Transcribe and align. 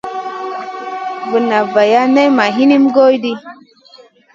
Vunna 1.29 1.59
vaya 1.73 2.01
nay 2.15 2.29
ma 2.37 2.45
hinim 2.55 2.83
goy 2.95 3.13
ɗi. 3.23 3.31